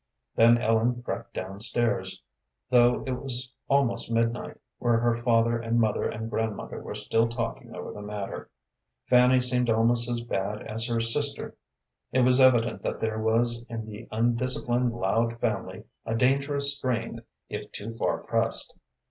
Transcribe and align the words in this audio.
Then 0.35 0.57
Ellen 0.57 1.03
crept 1.03 1.35
down 1.35 1.59
stairs, 1.59 2.23
though 2.71 3.03
it 3.03 3.21
was 3.21 3.53
almost 3.67 4.09
midnight, 4.11 4.57
where 4.79 4.97
her 4.97 5.13
father 5.15 5.59
and 5.59 5.79
mother 5.79 6.09
and 6.09 6.27
grandmother 6.27 6.81
were 6.81 6.95
still 6.95 7.27
talking 7.29 7.75
over 7.75 7.91
the 7.93 8.01
matter. 8.01 8.49
Fanny 9.11 9.39
seemed 9.41 9.69
almost 9.69 10.09
as 10.09 10.19
bad 10.21 10.63
as 10.65 10.87
her 10.87 11.01
sister. 11.01 11.55
It 12.11 12.21
was 12.21 12.41
evident 12.41 12.81
that 12.81 12.99
there 12.99 13.19
was 13.21 13.63
in 13.69 13.85
the 13.85 14.07
undisciplined 14.11 14.91
Loud 14.95 15.39
family 15.39 15.83
a 16.03 16.15
dangerous 16.15 16.75
strain 16.75 17.21
if 17.47 17.71
too 17.71 17.91
far 17.91 18.23
pressed. 18.23 18.79